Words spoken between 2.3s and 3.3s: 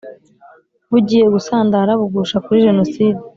kuri jenoside,